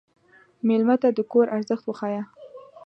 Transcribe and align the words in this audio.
مېلمه 0.67 0.95
ته 1.01 1.09
د 1.17 1.19
کور 1.31 1.47
ارزښت 1.57 1.83
وښیه. 1.85 2.21